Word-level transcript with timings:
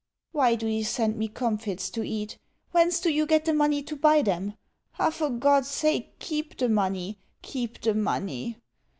Why 0.31 0.55
do 0.55 0.65
you 0.65 0.83
send 0.83 1.15
me 1.17 1.27
comfits 1.27 1.91
to 1.91 2.01
eat? 2.01 2.39
Whence 2.71 2.99
do 2.99 3.11
you 3.11 3.27
get 3.27 3.45
the 3.45 3.53
money 3.53 3.83
to 3.83 3.95
buy 3.95 4.23
them? 4.23 4.55
Ah, 4.97 5.11
for 5.11 5.29
God's 5.29 5.69
sake 5.69 6.17
keep 6.17 6.57
the 6.57 6.69
money, 6.69 7.19
keep 7.43 7.79
the 7.81 7.93
money. 7.93 8.57